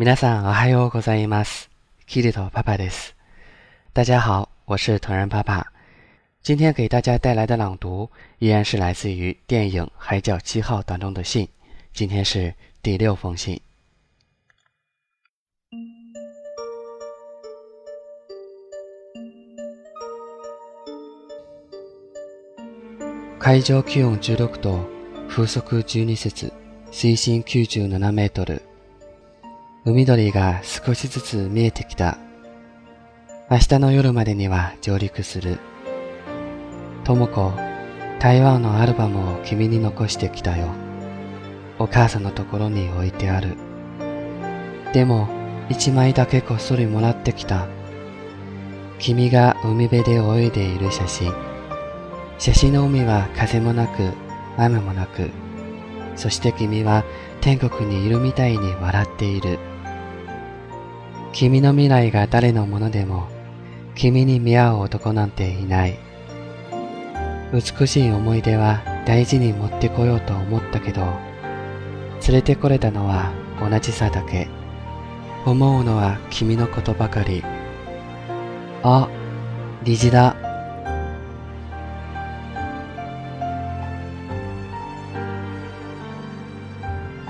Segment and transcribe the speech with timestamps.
[0.00, 1.68] 皆さん、おはようございます。
[2.06, 3.16] キリトパパです。
[3.94, 5.66] 大家好，我是藤然爸爸。
[6.40, 8.08] 今天给大家带来的朗读
[8.38, 11.48] 依然是来自于电影《海角七号》当中的信，
[11.92, 13.60] 今天是第六封信。
[23.40, 24.20] 海上温
[24.62, 24.80] 度，
[25.28, 28.67] 速水深
[29.84, 32.18] 海鳥が少しずつ見えてきた。
[33.50, 35.60] 明日の夜までには上陸する。
[37.04, 37.52] とも子、
[38.18, 40.68] 台湾のアルバムを君に残してきたよ。
[41.78, 43.54] お母さんのところに置いてある。
[44.92, 45.28] でも、
[45.68, 47.68] 一枚だけこっそりもらってきた。
[48.98, 51.32] 君が海辺で泳いでいる写真。
[52.40, 54.10] 写真の海は風もなく、
[54.56, 55.30] 雨もなく、
[56.18, 57.04] そして君は
[57.40, 59.58] 天国にいるみたいに笑っている。
[61.32, 63.28] 君の未来が誰のものでも、
[63.94, 65.96] 君に見合う男なんていない。
[67.52, 73.30] 美しい思い出は大事に持ってこようと思ったけど、連れてこれたのは
[73.60, 74.48] 同じさだけ。
[75.46, 77.44] 思うのは君のことばかり。
[78.82, 79.08] あ、
[79.84, 80.47] 虹だ。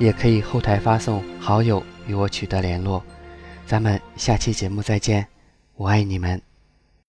[0.00, 3.02] 也可以后台发送好友与我取得联络，
[3.66, 5.26] 咱们下期节目再见，
[5.76, 6.40] 我爱你们。